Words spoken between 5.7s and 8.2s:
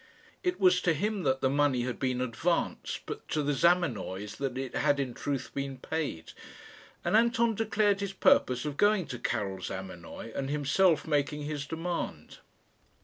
paid; and Anton declared his